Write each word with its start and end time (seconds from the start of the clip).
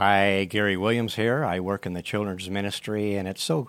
Hi, 0.00 0.44
Gary 0.44 0.78
Williams 0.78 1.16
here. 1.16 1.44
I 1.44 1.60
work 1.60 1.84
in 1.84 1.92
the 1.92 2.00
children's 2.00 2.48
ministry, 2.48 3.16
and 3.16 3.28
it's 3.28 3.42
so 3.42 3.68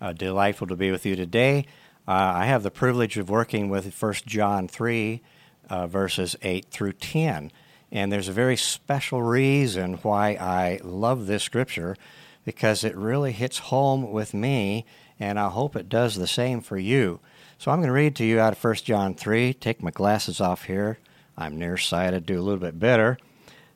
uh, 0.00 0.12
delightful 0.12 0.68
to 0.68 0.76
be 0.76 0.92
with 0.92 1.04
you 1.04 1.16
today. 1.16 1.66
Uh, 2.06 2.12
I 2.36 2.44
have 2.44 2.62
the 2.62 2.70
privilege 2.70 3.18
of 3.18 3.28
working 3.28 3.68
with 3.68 4.00
1 4.00 4.14
John 4.24 4.68
3, 4.68 5.20
uh, 5.68 5.88
verses 5.88 6.36
8 6.40 6.66
through 6.66 6.92
10. 6.92 7.50
And 7.90 8.12
there's 8.12 8.28
a 8.28 8.32
very 8.32 8.56
special 8.56 9.24
reason 9.24 9.94
why 9.94 10.34
I 10.34 10.78
love 10.84 11.26
this 11.26 11.42
scripture 11.42 11.96
because 12.44 12.84
it 12.84 12.94
really 12.94 13.32
hits 13.32 13.58
home 13.58 14.12
with 14.12 14.34
me, 14.34 14.86
and 15.18 15.36
I 15.36 15.48
hope 15.48 15.74
it 15.74 15.88
does 15.88 16.14
the 16.14 16.28
same 16.28 16.60
for 16.60 16.78
you. 16.78 17.18
So 17.58 17.72
I'm 17.72 17.78
going 17.78 17.88
to 17.88 17.92
read 17.92 18.14
to 18.16 18.24
you 18.24 18.38
out 18.38 18.52
of 18.52 18.62
1 18.62 18.74
John 18.84 19.16
3. 19.16 19.52
Take 19.54 19.82
my 19.82 19.90
glasses 19.90 20.40
off 20.40 20.66
here. 20.66 21.00
I'm 21.36 21.58
nearsighted, 21.58 22.24
do 22.24 22.38
a 22.38 22.40
little 22.40 22.60
bit 22.60 22.78
better. 22.78 23.18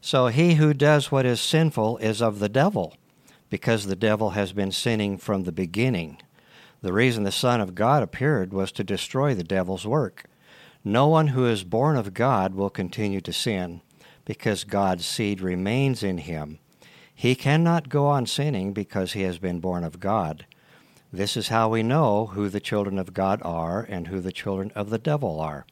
So 0.07 0.29
he 0.29 0.55
who 0.55 0.73
does 0.73 1.11
what 1.11 1.27
is 1.27 1.41
sinful 1.41 1.99
is 1.99 2.23
of 2.23 2.39
the 2.39 2.49
devil, 2.49 2.95
because 3.51 3.87
the 3.87 3.97
devil 3.97 4.31
has 4.31 4.53
been 4.53 4.71
sinning 4.71 5.19
from 5.19 5.43
the 5.43 5.51
beginning. 5.51 6.19
The 6.81 6.93
reason 6.93 7.25
the 7.25 7.33
Son 7.33 7.61
of 7.61 7.75
God 7.75 8.05
appeared 8.05 8.53
was 8.53 8.71
to 8.71 8.85
destroy 8.85 9.35
the 9.35 9.43
devil's 9.43 9.85
work. 9.85 10.27
No 10.85 11.09
one 11.09 11.27
who 11.27 11.45
is 11.45 11.65
born 11.65 11.97
of 11.97 12.15
God 12.15 12.55
will 12.55 12.71
continue 12.71 13.21
to 13.23 13.33
sin, 13.33 13.81
because 14.25 14.63
God's 14.63 15.05
seed 15.05 15.41
remains 15.41 16.05
in 16.05 16.19
him. 16.19 16.61
He 17.13 17.35
cannot 17.35 17.89
go 17.89 18.07
on 18.07 18.27
sinning 18.27 18.73
because 18.73 19.15
he 19.15 19.23
has 19.23 19.39
been 19.39 19.59
born 19.59 19.83
of 19.83 19.99
God. 19.99 20.47
This 21.13 21.37
is 21.37 21.49
how 21.49 21.69
we 21.69 21.83
know 21.83 22.27
who 22.27 22.49
the 22.49 22.61
children 22.61 23.01
of 23.01 23.13
God 23.13 23.43
are 23.43 23.83
and 23.83 24.07
who 24.07 24.21
the 24.21 24.31
children 24.31 24.71
of 24.77 24.91
the 24.91 24.99
devil 24.99 25.41
are. 25.41 25.67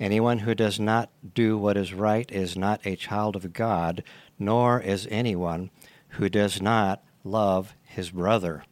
Anyone 0.00 0.40
who 0.40 0.54
does 0.54 0.80
not 0.80 1.10
do 1.34 1.56
what 1.56 1.76
is 1.76 1.94
right 1.94 2.30
is 2.30 2.56
not 2.56 2.84
a 2.84 2.96
child 2.96 3.36
of 3.36 3.52
God, 3.52 4.02
nor 4.38 4.80
is 4.80 5.06
anyone 5.10 5.70
who 6.10 6.28
does 6.28 6.60
not 6.60 7.02
love 7.22 7.74
his 7.82 8.10
brother. 8.10 8.64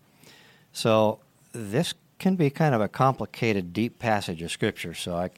So, 0.73 1.21
this 1.53 1.95
can 2.19 2.37
be 2.37 2.51
kind 2.51 2.75
of 2.75 2.81
a 2.81 2.89
complicated, 2.89 3.73
deep 3.73 3.99
passage 3.99 4.43
of 4.43 4.51
Scripture. 4.51 4.95
So, 4.95 5.29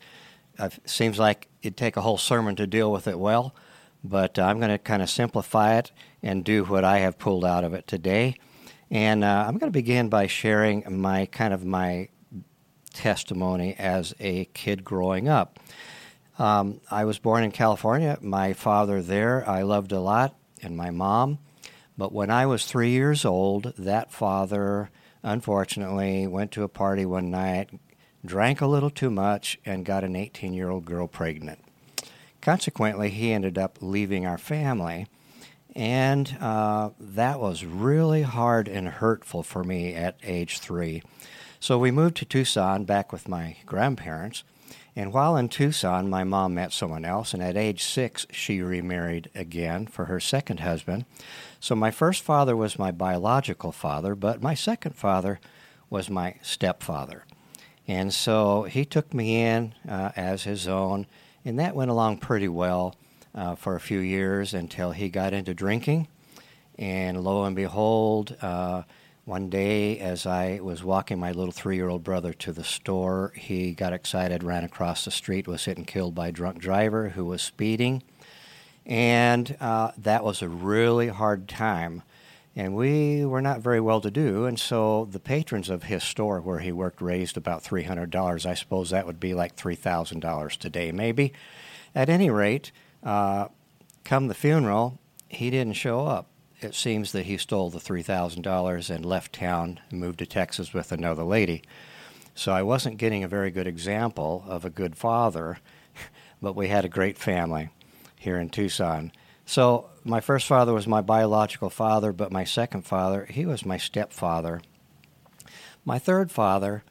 it 0.58 0.78
seems 0.86 1.18
like 1.18 1.48
it'd 1.62 1.76
take 1.76 1.96
a 1.96 2.02
whole 2.02 2.18
sermon 2.18 2.56
to 2.56 2.66
deal 2.66 2.90
with 2.90 3.06
it 3.06 3.18
well, 3.18 3.54
but 4.02 4.38
I'm 4.38 4.58
going 4.58 4.70
to 4.70 4.78
kind 4.78 5.02
of 5.02 5.10
simplify 5.10 5.76
it 5.76 5.92
and 6.22 6.44
do 6.44 6.64
what 6.64 6.84
I 6.84 6.98
have 6.98 7.18
pulled 7.18 7.44
out 7.44 7.64
of 7.64 7.74
it 7.74 7.86
today. 7.86 8.36
And 8.90 9.24
uh, 9.24 9.44
I'm 9.46 9.58
going 9.58 9.72
to 9.72 9.76
begin 9.76 10.08
by 10.08 10.26
sharing 10.26 10.84
my 11.00 11.26
kind 11.26 11.52
of 11.52 11.64
my 11.64 12.08
testimony 12.94 13.74
as 13.78 14.14
a 14.18 14.46
kid 14.46 14.84
growing 14.84 15.28
up. 15.28 15.58
Um, 16.38 16.80
I 16.90 17.04
was 17.04 17.18
born 17.18 17.44
in 17.44 17.52
California. 17.52 18.18
My 18.20 18.54
father 18.54 19.02
there 19.02 19.48
I 19.48 19.62
loved 19.62 19.92
a 19.92 20.00
lot, 20.00 20.34
and 20.62 20.76
my 20.76 20.90
mom. 20.90 21.38
But 21.96 22.12
when 22.12 22.30
I 22.30 22.46
was 22.46 22.64
three 22.64 22.90
years 22.90 23.24
old, 23.24 23.74
that 23.78 24.10
father 24.10 24.90
unfortunately 25.22 26.26
went 26.26 26.50
to 26.52 26.64
a 26.64 26.68
party 26.68 27.06
one 27.06 27.30
night, 27.30 27.70
drank 28.24 28.60
a 28.60 28.66
little 28.66 28.90
too 28.90 29.10
much, 29.10 29.58
and 29.64 29.84
got 29.84 30.04
an 30.04 30.16
18 30.16 30.54
year 30.54 30.70
old 30.70 30.84
girl 30.84 31.06
pregnant. 31.06 31.60
Consequently, 32.40 33.10
he 33.10 33.32
ended 33.32 33.56
up 33.56 33.78
leaving 33.80 34.26
our 34.26 34.38
family. 34.38 35.06
And 35.76 36.36
uh, 36.40 36.90
that 37.00 37.40
was 37.40 37.64
really 37.64 38.22
hard 38.22 38.68
and 38.68 38.86
hurtful 38.86 39.42
for 39.42 39.64
me 39.64 39.94
at 39.94 40.16
age 40.22 40.58
three. 40.58 41.02
So 41.64 41.78
we 41.78 41.90
moved 41.90 42.18
to 42.18 42.26
Tucson 42.26 42.84
back 42.84 43.10
with 43.10 43.26
my 43.26 43.56
grandparents. 43.64 44.44
And 44.94 45.14
while 45.14 45.34
in 45.34 45.48
Tucson, 45.48 46.10
my 46.10 46.22
mom 46.22 46.52
met 46.52 46.74
someone 46.74 47.06
else, 47.06 47.32
and 47.32 47.42
at 47.42 47.56
age 47.56 47.82
six, 47.82 48.26
she 48.30 48.60
remarried 48.60 49.30
again 49.34 49.86
for 49.86 50.04
her 50.04 50.20
second 50.20 50.60
husband. 50.60 51.06
So 51.60 51.74
my 51.74 51.90
first 51.90 52.22
father 52.22 52.54
was 52.54 52.78
my 52.78 52.90
biological 52.90 53.72
father, 53.72 54.14
but 54.14 54.42
my 54.42 54.52
second 54.52 54.94
father 54.94 55.40
was 55.88 56.10
my 56.10 56.34
stepfather. 56.42 57.24
And 57.88 58.12
so 58.12 58.64
he 58.64 58.84
took 58.84 59.14
me 59.14 59.40
in 59.40 59.72
uh, 59.88 60.10
as 60.16 60.42
his 60.42 60.68
own, 60.68 61.06
and 61.46 61.58
that 61.58 61.74
went 61.74 61.90
along 61.90 62.18
pretty 62.18 62.48
well 62.48 62.94
uh, 63.34 63.54
for 63.54 63.74
a 63.74 63.80
few 63.80 64.00
years 64.00 64.52
until 64.52 64.92
he 64.92 65.08
got 65.08 65.32
into 65.32 65.54
drinking. 65.54 66.08
And 66.78 67.24
lo 67.24 67.44
and 67.44 67.56
behold, 67.56 68.36
uh, 68.42 68.82
one 69.24 69.48
day, 69.48 69.98
as 69.98 70.26
I 70.26 70.60
was 70.62 70.84
walking 70.84 71.18
my 71.18 71.32
little 71.32 71.52
three 71.52 71.76
year 71.76 71.88
old 71.88 72.04
brother 72.04 72.32
to 72.34 72.52
the 72.52 72.64
store, 72.64 73.32
he 73.34 73.72
got 73.72 73.94
excited, 73.94 74.42
ran 74.42 74.64
across 74.64 75.04
the 75.04 75.10
street, 75.10 75.48
was 75.48 75.64
hit 75.64 75.78
and 75.78 75.86
killed 75.86 76.14
by 76.14 76.28
a 76.28 76.32
drunk 76.32 76.58
driver 76.58 77.10
who 77.10 77.24
was 77.24 77.40
speeding. 77.40 78.02
And 78.84 79.56
uh, 79.60 79.92
that 79.96 80.24
was 80.24 80.42
a 80.42 80.48
really 80.48 81.08
hard 81.08 81.48
time. 81.48 82.02
And 82.54 82.76
we 82.76 83.24
were 83.24 83.40
not 83.40 83.60
very 83.60 83.80
well 83.80 84.00
to 84.02 84.10
do. 84.10 84.44
And 84.44 84.60
so 84.60 85.08
the 85.10 85.18
patrons 85.18 85.70
of 85.70 85.84
his 85.84 86.04
store 86.04 86.40
where 86.40 86.60
he 86.60 86.70
worked 86.70 87.00
raised 87.00 87.36
about 87.36 87.64
$300. 87.64 88.46
I 88.46 88.54
suppose 88.54 88.90
that 88.90 89.06
would 89.06 89.18
be 89.18 89.32
like 89.32 89.56
$3,000 89.56 90.56
today, 90.58 90.92
maybe. 90.92 91.32
At 91.94 92.10
any 92.10 92.28
rate, 92.28 92.72
uh, 93.02 93.48
come 94.04 94.28
the 94.28 94.34
funeral, 94.34 94.98
he 95.28 95.50
didn't 95.50 95.74
show 95.74 96.06
up 96.06 96.28
it 96.60 96.74
seems 96.74 97.12
that 97.12 97.26
he 97.26 97.36
stole 97.36 97.70
the 97.70 97.78
$3,000 97.78 98.90
and 98.90 99.06
left 99.06 99.32
town 99.32 99.80
and 99.90 100.00
moved 100.00 100.18
to 100.20 100.26
Texas 100.26 100.72
with 100.72 100.92
another 100.92 101.24
lady. 101.24 101.62
So 102.34 102.52
I 102.52 102.62
wasn't 102.62 102.98
getting 102.98 103.22
a 103.22 103.28
very 103.28 103.50
good 103.50 103.66
example 103.66 104.44
of 104.46 104.64
a 104.64 104.70
good 104.70 104.96
father, 104.96 105.58
but 106.42 106.56
we 106.56 106.68
had 106.68 106.84
a 106.84 106.88
great 106.88 107.18
family 107.18 107.70
here 108.16 108.38
in 108.38 108.50
Tucson. 108.50 109.12
So 109.46 109.90
my 110.04 110.20
first 110.20 110.46
father 110.46 110.72
was 110.72 110.86
my 110.86 111.00
biological 111.00 111.70
father, 111.70 112.12
but 112.12 112.32
my 112.32 112.44
second 112.44 112.82
father, 112.82 113.26
he 113.26 113.46
was 113.46 113.64
my 113.64 113.76
stepfather. 113.76 114.60
My 115.84 115.98
third 115.98 116.30
father, 116.30 116.82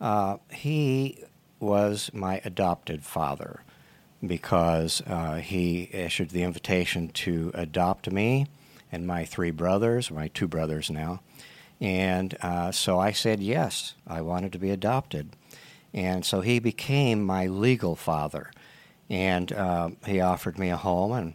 uh, 0.00 0.38
he 0.50 1.22
was 1.60 2.10
my 2.14 2.40
adopted 2.44 3.04
father 3.04 3.62
because 4.24 5.02
uh, 5.06 5.36
he 5.36 5.90
issued 5.92 6.30
the 6.30 6.42
invitation 6.42 7.08
to 7.08 7.50
adopt 7.54 8.10
me 8.10 8.46
and 8.90 9.06
my 9.06 9.24
three 9.24 9.50
brothers, 9.50 10.10
my 10.10 10.28
two 10.28 10.48
brothers 10.48 10.90
now. 10.90 11.20
And 11.80 12.36
uh, 12.40 12.72
so 12.72 12.98
I 12.98 13.12
said 13.12 13.40
yes, 13.40 13.94
I 14.06 14.20
wanted 14.20 14.52
to 14.52 14.58
be 14.58 14.70
adopted. 14.70 15.30
And 15.94 16.24
so 16.24 16.40
he 16.40 16.58
became 16.58 17.22
my 17.22 17.46
legal 17.46 17.96
father. 17.96 18.50
And 19.08 19.52
uh, 19.52 19.90
he 20.04 20.20
offered 20.20 20.58
me 20.58 20.68
a 20.68 20.76
home, 20.76 21.12
and, 21.12 21.34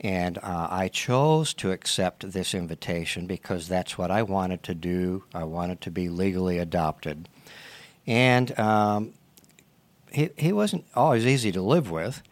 and 0.00 0.38
uh, 0.38 0.68
I 0.70 0.88
chose 0.88 1.52
to 1.54 1.70
accept 1.70 2.32
this 2.32 2.54
invitation 2.54 3.26
because 3.26 3.68
that's 3.68 3.98
what 3.98 4.10
I 4.10 4.22
wanted 4.22 4.62
to 4.62 4.74
do. 4.74 5.24
I 5.34 5.44
wanted 5.44 5.82
to 5.82 5.90
be 5.90 6.08
legally 6.08 6.56
adopted. 6.56 7.28
And 8.06 8.58
um, 8.58 9.12
he, 10.10 10.30
he 10.38 10.52
wasn't 10.52 10.86
always 10.94 11.26
easy 11.26 11.52
to 11.52 11.60
live 11.60 11.90
with. 11.90 12.22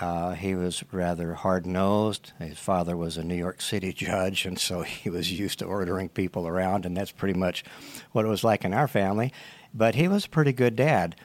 Uh, 0.00 0.32
he 0.32 0.54
was 0.54 0.82
rather 0.92 1.34
hard 1.34 1.66
nosed. 1.66 2.32
His 2.38 2.58
father 2.58 2.96
was 2.96 3.16
a 3.16 3.24
New 3.24 3.34
York 3.34 3.60
City 3.60 3.92
judge, 3.94 4.46
and 4.46 4.58
so 4.58 4.82
he 4.82 5.10
was 5.10 5.38
used 5.38 5.58
to 5.58 5.66
ordering 5.66 6.08
people 6.08 6.46
around, 6.46 6.86
and 6.86 6.96
that's 6.96 7.12
pretty 7.12 7.38
much 7.38 7.64
what 8.12 8.24
it 8.24 8.28
was 8.28 8.44
like 8.44 8.64
in 8.64 8.72
our 8.72 8.88
family. 8.88 9.32
But 9.74 9.94
he 9.94 10.08
was 10.08 10.24
a 10.24 10.30
pretty 10.30 10.52
good 10.52 10.76
dad. 10.76 11.16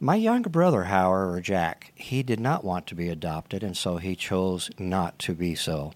My 0.00 0.14
younger 0.14 0.48
brother, 0.48 0.84
however, 0.84 1.40
Jack, 1.40 1.92
he 1.96 2.22
did 2.22 2.38
not 2.38 2.62
want 2.62 2.86
to 2.86 2.94
be 2.94 3.08
adopted, 3.08 3.64
and 3.64 3.76
so 3.76 3.96
he 3.96 4.14
chose 4.14 4.70
not 4.78 5.18
to 5.20 5.34
be 5.34 5.56
so. 5.56 5.92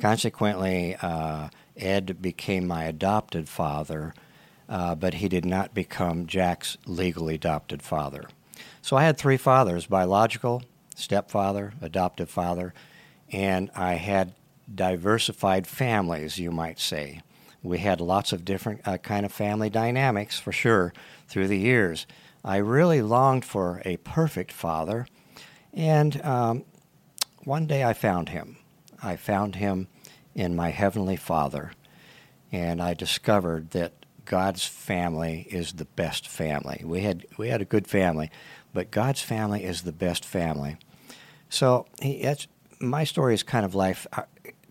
Consequently, 0.00 0.96
uh, 1.02 1.48
Ed 1.76 2.22
became 2.22 2.66
my 2.66 2.84
adopted 2.84 3.48
father, 3.48 4.14
uh, 4.68 4.94
but 4.94 5.14
he 5.14 5.28
did 5.28 5.44
not 5.44 5.74
become 5.74 6.26
Jack's 6.26 6.78
legally 6.86 7.34
adopted 7.34 7.82
father. 7.82 8.24
So 8.80 8.96
I 8.96 9.04
had 9.04 9.18
three 9.18 9.36
fathers 9.36 9.86
biological, 9.86 10.62
stepfather, 10.94 11.74
adoptive 11.80 12.30
father, 12.30 12.72
and 13.30 13.70
I 13.74 13.94
had 13.94 14.34
diversified 14.72 15.66
families, 15.66 16.38
you 16.38 16.50
might 16.50 16.78
say. 16.78 17.20
We 17.62 17.78
had 17.78 18.00
lots 18.00 18.32
of 18.32 18.44
different 18.44 18.86
uh, 18.86 18.98
kind 18.98 19.24
of 19.24 19.32
family 19.32 19.70
dynamics 19.70 20.38
for 20.38 20.52
sure 20.52 20.92
through 21.28 21.48
the 21.48 21.58
years. 21.58 22.06
I 22.44 22.56
really 22.58 23.00
longed 23.00 23.44
for 23.44 23.80
a 23.84 23.96
perfect 23.98 24.52
father, 24.52 25.06
and 25.72 26.22
um, 26.24 26.64
one 27.44 27.66
day 27.66 27.84
I 27.84 27.92
found 27.92 28.28
him. 28.30 28.58
I 29.02 29.16
found 29.16 29.56
him 29.56 29.88
in 30.34 30.56
my 30.56 30.70
heavenly 30.70 31.16
Father, 31.16 31.72
and 32.52 32.82
I 32.82 32.94
discovered 32.94 33.70
that 33.70 33.92
God's 34.24 34.64
family 34.64 35.46
is 35.50 35.72
the 35.72 35.84
best 35.84 36.26
family. 36.26 36.82
We 36.84 37.02
had 37.02 37.26
we 37.36 37.48
had 37.48 37.60
a 37.60 37.66
good 37.66 37.86
family, 37.86 38.30
but 38.74 38.90
God's 38.90 39.22
family 39.22 39.64
is 39.64 39.82
the 39.82 39.92
best 39.92 40.24
family. 40.24 40.76
So 41.48 41.86
he, 42.02 42.28
my 42.80 43.04
story 43.04 43.32
is 43.32 43.42
kind 43.42 43.64
of 43.64 43.74
life, 43.74 44.06
uh, 44.12 44.22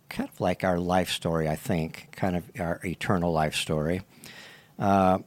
kind 0.09 0.29
of 0.29 0.39
like 0.39 0.63
our 0.63 0.77
life 0.77 1.09
story. 1.09 1.49
I 1.49 1.55
think, 1.55 2.09
kind 2.11 2.35
of 2.35 2.43
our 2.59 2.79
eternal 2.83 3.31
life 3.31 3.55
story. 3.55 4.01
Uh, 4.77 5.19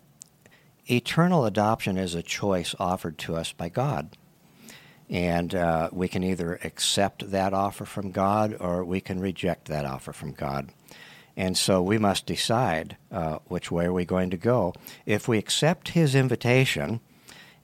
eternal 0.87 1.47
adoption 1.47 1.97
is 1.97 2.15
a 2.15 2.23
choice 2.23 2.75
offered 2.79 3.19
to 3.19 3.35
us 3.35 3.53
by 3.53 3.69
God. 3.69 4.17
And 5.09 5.55
uh, 5.55 5.89
we 5.93 6.09
can 6.09 6.25
either 6.25 6.59
accept 6.65 7.31
that 7.31 7.55
offer 7.55 7.85
from 7.85 8.11
God 8.11 8.57
or 8.59 8.85
we 8.85 9.01
can 9.01 9.21
reject 9.21 9.69
that 9.69 9.85
offer 9.85 10.13
from 10.13 10.33
God. 10.33 10.71
And 11.37 11.57
so 11.57 11.83
we 11.83 11.99
must 11.99 12.27
decide 12.27 12.97
uh, 13.13 13.39
which 13.47 13.71
way 13.71 13.85
are 13.85 13.93
we 13.93 14.05
going 14.05 14.31
to 14.31 14.37
go. 14.37 14.73
If 15.05 15.29
we 15.29 15.39
accept 15.39 15.91
his 15.91 16.15
invitation, 16.15 17.01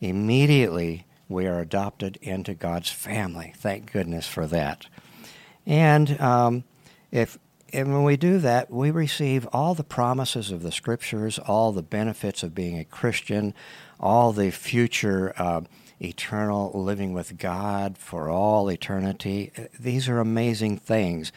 immediately 0.02 1.06
we 1.28 1.46
are 1.46 1.60
adopted 1.60 2.18
into 2.20 2.54
God's 2.54 2.90
family. 2.90 3.54
Thank 3.56 3.90
goodness 3.90 4.26
for 4.26 4.46
that. 4.48 4.86
And 5.64 6.20
um, 6.20 6.64
if 7.10 7.38
and 7.72 7.90
when 7.90 8.04
we 8.04 8.18
do 8.18 8.38
that, 8.38 8.70
we 8.70 8.90
receive 8.90 9.48
all 9.50 9.74
the 9.74 9.84
promises 9.84 10.50
of 10.50 10.62
the 10.62 10.72
scriptures, 10.72 11.38
all 11.38 11.72
the 11.72 11.82
benefits 11.82 12.42
of 12.42 12.54
being 12.54 12.78
a 12.78 12.84
Christian, 12.84 13.54
all 13.98 14.32
the 14.32 14.50
future 14.50 15.32
uh, 15.38 15.62
eternal 15.98 16.70
living 16.74 17.14
with 17.14 17.38
God 17.38 17.96
for 17.96 18.28
all 18.28 18.68
eternity. 18.68 19.52
These 19.80 20.08
are 20.08 20.18
amazing 20.18 20.78
things 20.78 21.32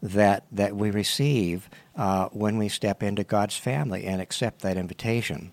that 0.00 0.44
that 0.52 0.76
we 0.76 0.90
receive 0.90 1.68
uh, 1.96 2.28
when 2.28 2.58
we 2.58 2.68
step 2.68 3.02
into 3.02 3.24
God's 3.24 3.56
family 3.56 4.04
and 4.04 4.20
accept 4.20 4.60
that 4.62 4.76
invitation. 4.76 5.52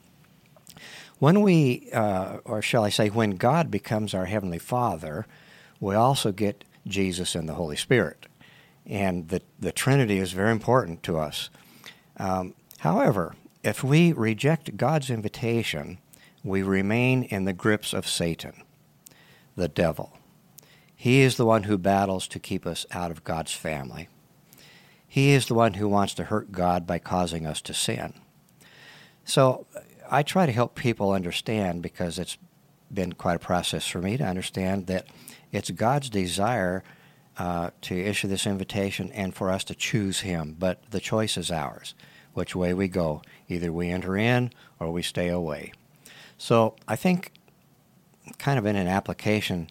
When 1.19 1.41
we, 1.41 1.89
uh, 1.91 2.37
or 2.45 2.61
shall 2.61 2.83
I 2.83 2.89
say, 2.89 3.09
when 3.09 3.31
God 3.31 3.69
becomes 3.69 4.13
our 4.13 4.25
heavenly 4.25 4.59
Father, 4.59 5.27
we 5.79 5.95
also 5.95 6.31
get 6.31 6.63
Jesus 6.87 7.35
and 7.35 7.47
the 7.47 7.53
Holy 7.53 7.75
Spirit 7.75 8.25
and 8.89 9.29
the, 9.29 9.41
the 9.59 9.71
Trinity 9.71 10.17
is 10.17 10.31
very 10.31 10.51
important 10.51 11.03
to 11.03 11.17
us. 11.17 11.49
Um, 12.17 12.55
however, 12.79 13.35
if 13.63 13.83
we 13.83 14.11
reject 14.11 14.75
God's 14.75 15.11
invitation, 15.11 15.99
we 16.43 16.63
remain 16.63 17.23
in 17.23 17.45
the 17.45 17.53
grips 17.53 17.93
of 17.93 18.07
Satan, 18.07 18.63
the 19.55 19.67
devil. 19.67 20.17
He 20.95 21.21
is 21.21 21.37
the 21.37 21.45
one 21.45 21.63
who 21.63 21.77
battles 21.77 22.27
to 22.29 22.39
keep 22.39 22.65
us 22.65 22.85
out 22.91 23.11
of 23.11 23.23
God's 23.23 23.53
family. 23.53 24.09
He 25.07 25.31
is 25.31 25.45
the 25.45 25.53
one 25.55 25.75
who 25.75 25.87
wants 25.87 26.13
to 26.15 26.25
hurt 26.25 26.51
God 26.51 26.87
by 26.87 26.99
causing 26.99 27.45
us 27.45 27.61
to 27.61 27.73
sin. 27.73 28.13
So 29.23 29.67
I 30.09 30.23
try 30.23 30.45
to 30.45 30.51
help 30.51 30.75
people 30.75 31.11
understand 31.11 31.81
because 31.81 32.17
it's 32.17 32.37
been 32.91 33.13
quite 33.13 33.35
a 33.35 33.39
process 33.39 33.85
for 33.87 34.01
me 34.01 34.17
to 34.17 34.23
understand 34.23 34.87
that 34.87 35.07
it's 35.51 35.69
God's 35.69 36.09
desire 36.09 36.83
uh, 37.37 37.69
to 37.81 37.95
issue 37.95 38.27
this 38.27 38.47
invitation 38.47 39.11
and 39.11 39.35
for 39.35 39.51
us 39.51 39.63
to 39.65 39.75
choose 39.75 40.21
Him. 40.21 40.55
But 40.57 40.81
the 40.89 40.99
choice 40.99 41.37
is 41.37 41.51
ours, 41.51 41.93
which 42.33 42.55
way 42.55 42.73
we 42.73 42.87
go. 42.87 43.21
Either 43.47 43.71
we 43.71 43.89
enter 43.89 44.17
in 44.17 44.51
or 44.79 44.91
we 44.91 45.03
stay 45.03 45.29
away. 45.29 45.73
So 46.37 46.75
I 46.87 46.95
think, 46.95 47.31
kind 48.37 48.57
of 48.57 48.65
in 48.65 48.75
an 48.75 48.87
application, 48.87 49.69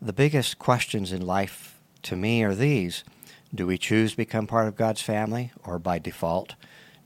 the 0.00 0.12
biggest 0.12 0.58
questions 0.58 1.12
in 1.12 1.24
life 1.24 1.80
to 2.02 2.16
me 2.16 2.42
are 2.42 2.54
these 2.54 3.04
Do 3.54 3.66
we 3.66 3.78
choose 3.78 4.12
to 4.12 4.16
become 4.16 4.46
part 4.46 4.68
of 4.68 4.76
God's 4.76 5.02
family, 5.02 5.52
or 5.64 5.78
by 5.78 5.98
default, 5.98 6.56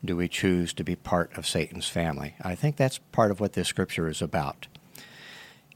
do 0.06 0.16
we 0.16 0.28
choose 0.28 0.72
to 0.74 0.84
be 0.84 0.96
part 0.96 1.36
of 1.36 1.46
Satan's 1.46 1.88
family? 1.88 2.34
I 2.40 2.54
think 2.54 2.76
that's 2.76 2.98
part 3.12 3.30
of 3.30 3.40
what 3.40 3.52
this 3.52 3.68
scripture 3.68 4.08
is 4.08 4.22
about. 4.22 4.66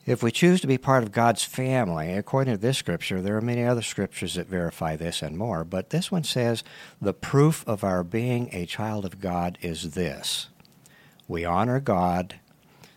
If 0.07 0.23
we 0.23 0.33
choose 0.33 0.61
to 0.63 0.67
be 0.67 0.79
part 0.79 1.03
of 1.03 1.13
God's 1.13 1.45
family, 1.45 2.15
according 2.15 2.55
to 2.55 2.61
this 2.61 2.79
scripture, 2.79 3.21
there 3.21 3.37
are 3.37 3.43
many 3.43 3.65
other 3.65 3.83
scriptures 3.83 4.35
that 4.35 4.47
verify 4.47 4.97
this 4.97 5.21
and 5.21 5.37
more, 5.37 5.63
but 5.63 5.91
this 5.91 6.11
one 6.11 6.25
says 6.25 6.65
the 7.01 7.13
proof 7.13 7.63
of 7.69 7.85
our 7.85 8.03
being 8.03 8.49
a 8.53 8.67
child 8.67 9.05
of 9.05 9.21
God 9.21 9.59
is 9.61 9.93
this 9.93 10.49
we 11.29 11.45
honor 11.45 11.79
God 11.79 12.41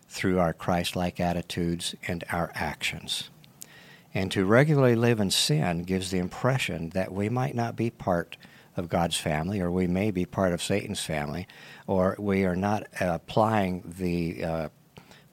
through 0.07 0.39
our 0.39 0.53
Christ 0.53 0.95
like 0.95 1.19
attitudes 1.19 1.93
and 2.07 2.23
our 2.31 2.51
actions. 2.55 3.29
And 4.13 4.31
to 4.31 4.45
regularly 4.45 4.95
live 4.95 5.19
in 5.19 5.29
sin 5.29 5.83
gives 5.83 6.09
the 6.09 6.19
impression 6.19 6.89
that 6.89 7.11
we 7.11 7.29
might 7.29 7.53
not 7.53 7.75
be 7.75 7.89
part 7.89 8.37
of 8.75 8.89
God's 8.89 9.17
family, 9.17 9.59
or 9.61 9.71
we 9.71 9.87
may 9.87 10.11
be 10.11 10.25
part 10.25 10.53
of 10.53 10.61
Satan's 10.61 11.03
family, 11.03 11.47
or 11.87 12.15
we 12.19 12.45
are 12.45 12.55
not 12.55 12.87
applying 12.99 13.83
the, 13.97 14.43
uh, 14.43 14.69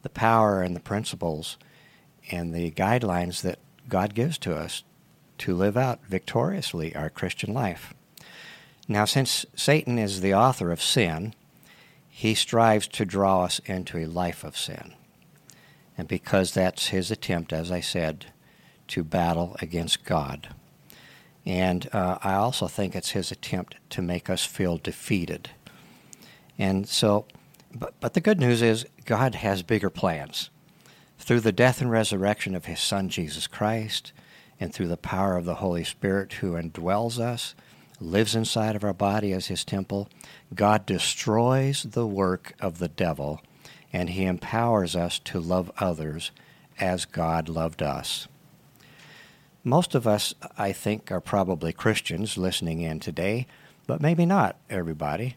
the 0.03 0.11
power 0.11 0.63
and 0.63 0.77
the 0.77 0.81
principles 0.81 1.57
and 2.31 2.55
the 2.55 2.71
guidelines 2.73 3.43
that 3.43 3.59
God 3.89 4.15
gives 4.15 4.39
to 4.39 4.55
us 4.55 4.85
to 5.39 5.55
live 5.55 5.77
out 5.77 6.05
victoriously 6.07 6.95
our 6.95 7.09
Christian 7.09 7.55
life. 7.55 7.95
Now, 8.87 9.05
since 9.05 9.47
Satan 9.55 9.99
is 9.99 10.21
the 10.21 10.35
author 10.35 10.71
of 10.71 10.83
sin, 10.83 11.35
he 12.09 12.35
strives 12.35 12.89
to 12.89 13.05
draw 13.05 13.45
us 13.45 13.61
into 13.65 13.99
a 13.99 14.07
life 14.07 14.45
of 14.45 14.57
sin. 14.57 14.95
And 15.97 16.09
because 16.09 16.53
that's 16.53 16.89
his 16.89 17.11
attempt, 17.11 17.53
as 17.53 17.71
I 17.71 17.81
said, 17.81 18.27
to 18.89 19.05
battle 19.05 19.57
against 19.61 20.05
God. 20.05 20.49
And 21.47 21.89
uh, 21.93 22.19
I 22.23 22.35
also 22.35 22.67
think 22.69 22.95
it's 22.95 23.11
his 23.11 23.33
attempt 23.33 23.77
to 23.91 24.03
make 24.03 24.29
us 24.29 24.45
feel 24.45 24.77
defeated. 24.77 25.51
And 26.59 26.87
so, 26.87 27.27
but, 27.75 27.95
but 28.01 28.15
the 28.15 28.21
good 28.21 28.39
news 28.39 28.63
is 28.63 28.87
God 29.07 29.37
has 29.37 29.63
bigger 29.63 29.91
plans. 29.91 30.51
Through 31.19 31.41
the 31.41 31.53
death 31.53 31.81
and 31.81 31.91
resurrection 31.91 32.55
of 32.55 32.67
his 32.67 32.81
Son, 32.81 33.09
Jesus 33.09 33.47
Christ, 33.47 34.13
and 34.59 34.73
through 34.73 34.89
the 34.89 34.97
power 34.97 35.37
of 35.37 35.45
the 35.45 35.57
Holy 35.57 35.85
Spirit 35.85 36.35
who 36.35 36.53
indwells 36.53 37.19
us, 37.19 37.55
lives 38.01 38.35
inside 38.35 38.77
of 38.77 38.85
our 38.85 38.95
body 38.95 39.33
as 39.33 39.47
his 39.47 39.65
temple, 39.65 40.09
God 40.55 40.87
destroys 40.87 41.83
the 41.83 42.07
work 42.07 42.55
of 42.61 42.79
the 42.79 42.89
devil 42.89 43.41
and 43.93 44.11
he 44.11 44.25
empowers 44.25 44.95
us 44.95 45.19
to 45.19 45.41
love 45.41 45.71
others 45.79 46.31
as 46.79 47.05
God 47.05 47.49
loved 47.49 47.83
us. 47.83 48.29
Most 49.63 49.95
of 49.95 50.07
us, 50.07 50.35
I 50.57 50.73
think, 50.73 51.13
are 51.13 51.21
probably 51.21 51.73
Christians 51.73 52.39
listening 52.39 52.81
in 52.81 52.99
today, 52.99 53.47
but 53.87 54.01
maybe 54.01 54.25
not 54.25 54.57
everybody. 54.71 55.37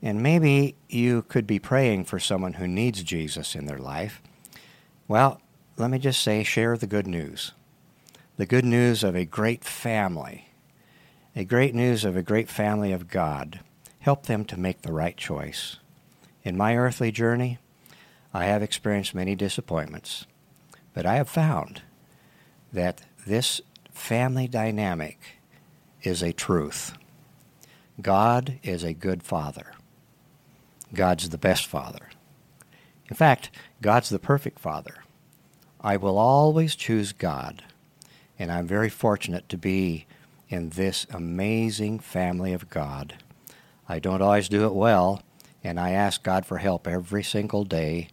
And 0.00 0.22
maybe 0.22 0.76
you 0.88 1.22
could 1.22 1.46
be 1.46 1.58
praying 1.58 2.04
for 2.04 2.18
someone 2.20 2.54
who 2.54 2.68
needs 2.68 3.02
Jesus 3.02 3.54
in 3.54 3.66
their 3.66 3.78
life. 3.78 4.22
Well, 5.08 5.40
let 5.76 5.90
me 5.90 5.98
just 5.98 6.22
say 6.22 6.44
share 6.44 6.76
the 6.76 6.86
good 6.86 7.06
news. 7.06 7.52
The 8.36 8.46
good 8.46 8.64
news 8.64 9.02
of 9.02 9.16
a 9.16 9.24
great 9.24 9.64
family, 9.64 10.48
a 11.34 11.44
great 11.44 11.74
news 11.74 12.04
of 12.04 12.16
a 12.16 12.22
great 12.22 12.48
family 12.48 12.92
of 12.92 13.08
God. 13.08 13.60
Help 14.00 14.26
them 14.26 14.44
to 14.46 14.58
make 14.58 14.82
the 14.82 14.92
right 14.92 15.16
choice. 15.16 15.78
In 16.42 16.56
my 16.56 16.76
earthly 16.76 17.10
journey, 17.10 17.58
I 18.32 18.44
have 18.44 18.62
experienced 18.62 19.14
many 19.14 19.34
disappointments, 19.34 20.26
but 20.92 21.06
I 21.06 21.14
have 21.14 21.28
found 21.28 21.82
that 22.72 23.02
this 23.26 23.60
family 23.92 24.46
dynamic 24.46 25.18
is 26.02 26.22
a 26.22 26.32
truth. 26.32 26.96
God 28.00 28.58
is 28.62 28.82
a 28.82 28.92
good 28.92 29.22
father. 29.22 29.72
God's 30.92 31.30
the 31.30 31.38
best 31.38 31.66
father. 31.66 32.10
In 33.08 33.16
fact, 33.16 33.50
God's 33.80 34.08
the 34.08 34.18
perfect 34.18 34.58
Father. 34.58 35.04
I 35.80 35.96
will 35.96 36.16
always 36.16 36.74
choose 36.74 37.12
God, 37.12 37.62
and 38.38 38.50
I'm 38.50 38.66
very 38.66 38.88
fortunate 38.88 39.48
to 39.50 39.58
be 39.58 40.06
in 40.48 40.70
this 40.70 41.06
amazing 41.10 41.98
family 41.98 42.52
of 42.52 42.70
God. 42.70 43.14
I 43.88 43.98
don't 43.98 44.22
always 44.22 44.48
do 44.48 44.64
it 44.64 44.72
well, 44.72 45.22
and 45.62 45.78
I 45.78 45.90
ask 45.90 46.22
God 46.22 46.46
for 46.46 46.58
help 46.58 46.88
every 46.88 47.22
single 47.22 47.64
day, 47.64 48.08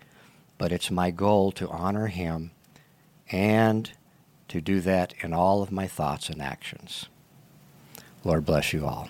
but 0.57 0.71
it's 0.71 0.91
my 0.91 1.11
goal 1.11 1.51
to 1.53 1.69
honor 1.69 2.07
Him 2.07 2.51
and 3.31 3.89
to 4.51 4.59
do 4.59 4.81
that 4.81 5.13
in 5.21 5.33
all 5.33 5.63
of 5.63 5.71
my 5.71 5.87
thoughts 5.87 6.29
and 6.29 6.41
actions. 6.41 7.07
Lord 8.25 8.45
bless 8.45 8.73
you 8.73 8.85
all. 8.85 9.07